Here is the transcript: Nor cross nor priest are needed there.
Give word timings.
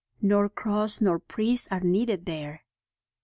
Nor 0.19 0.49
cross 0.49 0.99
nor 0.99 1.19
priest 1.19 1.67
are 1.69 1.81
needed 1.81 2.25
there. 2.25 2.63